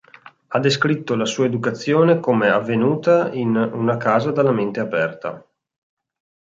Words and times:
Ha 0.47 0.57
descritto 0.57 1.13
la 1.13 1.25
sua 1.25 1.45
educazione 1.45 2.19
come 2.19 2.49
avvenuta 2.49 3.31
in 3.33 3.55
"una 3.55 3.97
casa 3.97 4.31
dalla 4.31 4.49
mente 4.51 4.79
aperta". 4.79 5.47